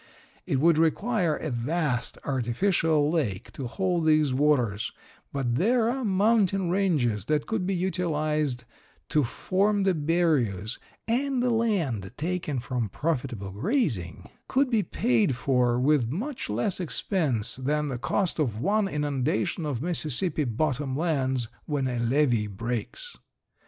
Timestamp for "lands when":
20.97-21.87